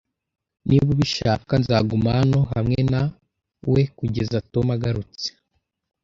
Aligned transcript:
Niba 0.67 0.87
ubishaka, 0.95 1.51
nzaguma 1.61 2.09
hano 2.19 2.39
hamwe 2.53 2.79
nawe 2.91 3.81
kugeza 3.97 4.37
Tom 4.51 4.67
agarutse 4.77 5.27